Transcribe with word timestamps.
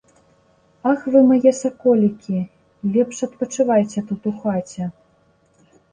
Ах 0.91 1.03
вы 1.15 1.19
мае 1.31 1.51
саколікі, 1.63 2.39
лепш 2.95 3.15
адпачывайце 3.27 3.99
тут 4.11 4.21
у 4.33 4.37
хаце. 4.41 4.83